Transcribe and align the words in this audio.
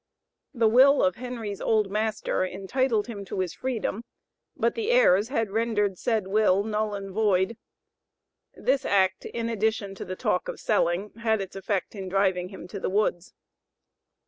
The 0.55 0.67
will 0.67 1.03
of 1.03 1.17
Henry's 1.17 1.61
old 1.61 1.91
master 1.91 2.43
entitled 2.43 3.05
him 3.05 3.23
to 3.25 3.39
his 3.39 3.53
freedom, 3.53 4.03
but 4.57 4.73
the 4.73 4.89
heirs 4.89 5.27
had 5.29 5.51
rendered 5.51 5.99
said 5.99 6.25
will 6.25 6.63
null 6.63 6.95
and 6.95 7.11
void; 7.11 7.55
this 8.55 8.83
act 8.83 9.25
in 9.25 9.47
addition 9.47 9.93
to 9.93 10.03
the 10.03 10.15
talk 10.15 10.47
of 10.47 10.59
selling 10.59 11.11
had 11.17 11.39
its 11.39 11.55
effect 11.55 11.93
in 11.93 12.09
driving 12.09 12.49
him 12.49 12.67
to 12.69 12.79
the 12.79 12.89
woods. 12.89 13.35